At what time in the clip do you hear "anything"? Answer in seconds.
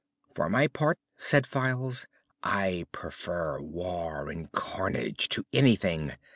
5.53-6.13